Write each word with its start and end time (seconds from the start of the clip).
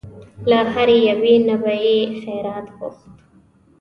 له 0.49 0.59
هرې 0.73 0.97
یوې 1.09 1.35
نه 1.47 1.55
به 1.61 1.73
یې 1.85 1.97
خیرات 2.21 2.67
غوښت. 2.77 3.11